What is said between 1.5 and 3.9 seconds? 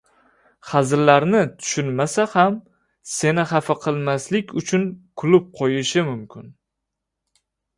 tushunmasa ham seni hafa